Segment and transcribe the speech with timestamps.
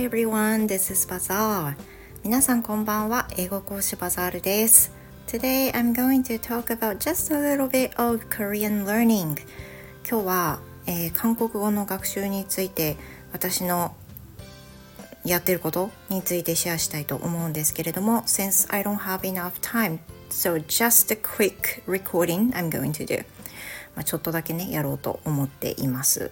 [0.00, 1.76] Hi everyone, this is Bazaar.
[2.24, 3.28] 皆さんこんばんは。
[3.36, 4.94] 英語講師バザールです。
[5.26, 9.38] Today I'm going to talk about just a little bit of Korean learning.
[10.08, 12.96] 今日は、えー、韓国語の学習について
[13.34, 13.94] 私の
[15.22, 19.98] やってることについてシェアしたいと思うんですけれども Since I don't have enough time,
[20.30, 23.18] so just a quick recording I'm going to do.
[23.94, 26.30] まあ、ちょっとだけねやろうと思っています。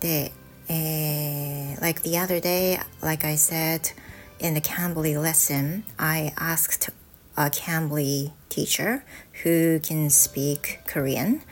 [0.00, 0.32] で、
[0.70, 3.90] えー、like the other day, like I said
[4.38, 6.90] in the Cambly lesson, I asked
[7.36, 9.04] a Cambly teacher
[9.42, 11.42] who can speak Korean,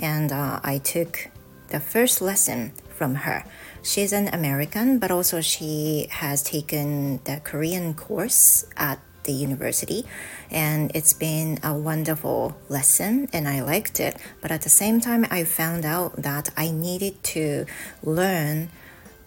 [0.00, 1.28] and uh, I took
[1.68, 3.44] the first lesson from her.
[3.84, 10.06] She's an American, but also she has taken the Korean course at the university
[10.50, 14.16] and it's been a wonderful lesson and I liked it.
[14.40, 17.66] But at the same time, I found out that I needed to
[18.02, 18.70] learn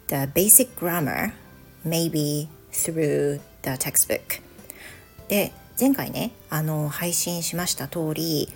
[0.08, 1.34] the basic grammar
[1.86, 4.42] maybe through the textbook.
[5.28, 8.50] で、前回ね、あの、配信しました通り、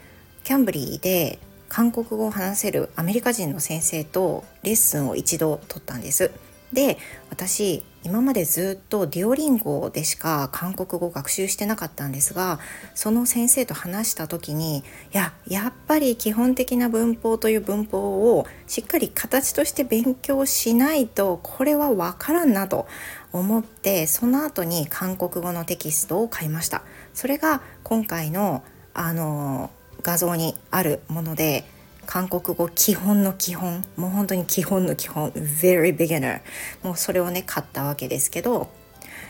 [0.44, 6.31] キャンブリーで韓国語を話せるアメリカ人の先生とレッスンを一度取ったんです。
[6.72, 6.98] で
[7.30, 12.59] 私今までずっとデュオリンゴでしか韓国語を学習してなかったんですが
[12.96, 22.88] その先生と話した時にいややっぱり基本的な文法という文法をしっかり形として勉強しないとこれはわからんなと
[23.31, 26.84] 思ってその後に韓国語のテキストを買いました。
[27.14, 29.72] それが今回のあの
[30.04, 31.64] 画像にあるもので
[32.06, 36.42] 韓国語基本の基本もう本当に基本の基本 very beginner
[36.84, 38.70] もうそれをね買ったわけですけど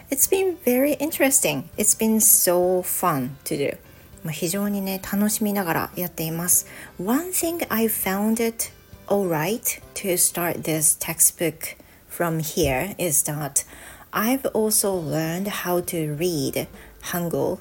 [0.09, 3.77] It's been very interesting It's been so fun to do
[4.23, 6.67] まあ非常にね楽しみながらやっています
[6.99, 8.71] One thing I found it
[9.07, 11.77] alright to start this textbook
[12.09, 13.65] from here is that
[14.11, 16.67] I've also learned how to read
[17.11, 17.59] Hangul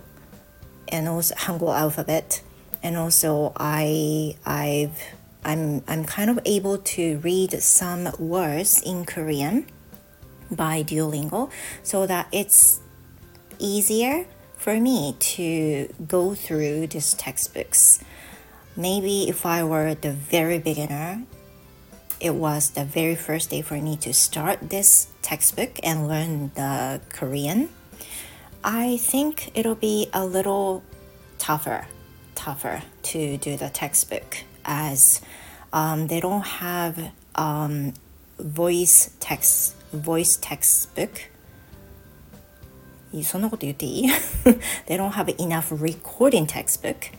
[0.93, 2.43] and also Hangul alphabet
[2.83, 4.99] and also I I've
[5.45, 9.67] I'm I'm kind of able to read some words in Korean
[10.51, 11.51] by Duolingo
[11.83, 12.81] so that it's
[13.59, 14.27] easier
[14.57, 17.99] for me to go through these textbooks.
[18.77, 21.23] Maybe if I were the very beginner,
[22.21, 27.01] it was the very first day for me to start this textbook and learn the
[27.11, 27.69] Korean.
[28.63, 30.85] I think it'll be a little
[31.39, 31.87] tougher
[32.36, 35.22] tougher to do the textbook as
[35.74, 37.94] um, they don't have um,
[38.40, 41.32] voice text voice textbook
[43.24, 44.10] そんなこと言っていい
[44.86, 47.12] They don't have enough recording textbook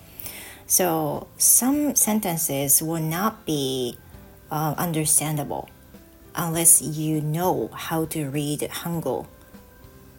[0.66, 3.98] so some sentences will not be
[4.50, 5.68] uh, understandable
[6.34, 9.26] unless you know how to read Hangul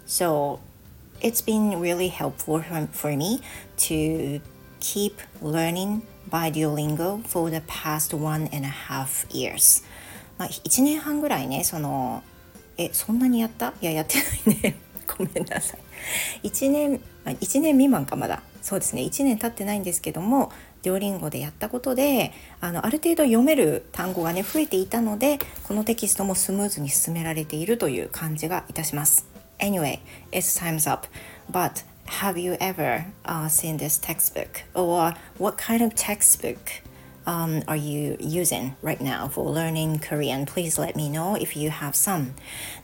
[0.06, 0.60] so
[1.22, 3.42] it's been really helpful for, for me
[3.78, 4.42] to
[4.84, 9.83] keep learning by Duolingo for the past one and a half years.
[10.37, 12.22] まあ1年半ぐらいねその
[12.77, 13.73] えそんなにやった？
[13.81, 14.77] いややってないね。
[15.17, 15.77] ごめんなさ
[16.43, 16.49] い。
[16.49, 18.43] 1年1年未満かまだ。
[18.61, 19.03] そうですね。
[19.03, 20.53] 1年経ってないんですけども
[20.83, 29.27] デュオリンゴでやったことであのある程度読める単語がね増えていたのでこのテキストもスムーズに進められているという感じがいたします。
[29.61, 30.00] Anyway,
[30.33, 31.06] it's time's up.
[31.50, 36.83] But have you ever uh, seen this textbook or what kind of textbook
[37.27, 40.47] um, are you using right now for learning Korean?
[40.47, 42.35] Please let me know if you have some.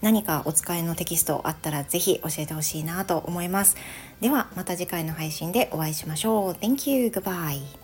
[0.00, 3.76] 何かお使いのテキストあったらぜひ教えてほしいなと思います。
[4.20, 6.52] ではまた次回の配信でお会いしましょう。
[6.52, 7.08] Thank you.
[7.08, 7.79] Goodbye.